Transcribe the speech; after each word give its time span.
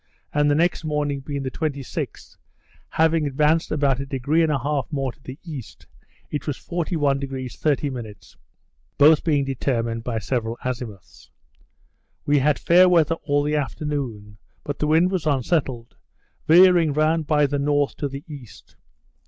and 0.33 0.49
the 0.49 0.55
next 0.55 0.83
morning, 0.83 1.19
being 1.19 1.43
the 1.43 1.51
26th, 1.51 2.35
having 2.89 3.27
advanced 3.27 3.69
about 3.71 3.99
a 3.99 4.05
degree 4.07 4.41
and 4.41 4.51
a 4.51 4.57
half 4.57 4.87
more 4.91 5.11
to 5.11 5.21
the 5.21 5.37
east, 5.43 5.85
it 6.31 6.47
was 6.47 6.57
41° 6.57 7.55
30', 7.55 8.15
both 8.97 9.23
being 9.23 9.45
determined 9.45 10.03
by 10.03 10.17
several 10.17 10.57
azimuths. 10.65 11.29
We 12.25 12.39
had 12.39 12.57
fair 12.57 12.89
weather 12.89 13.13
all 13.25 13.43
the 13.43 13.55
afternoon, 13.55 14.39
but 14.63 14.79
the 14.79 14.87
wind 14.87 15.11
was 15.11 15.27
unsettled, 15.27 15.95
veering 16.47 16.93
round 16.93 17.27
by 17.27 17.45
the 17.45 17.59
north 17.59 17.95
to 17.97 18.07
the 18.07 18.23
east. 18.27 18.75